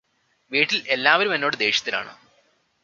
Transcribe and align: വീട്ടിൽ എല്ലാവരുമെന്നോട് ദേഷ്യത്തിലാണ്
വീട്ടിൽ 0.51 0.79
എല്ലാവരുമെന്നോട് 0.87 1.57
ദേഷ്യത്തിലാണ് 1.57 2.13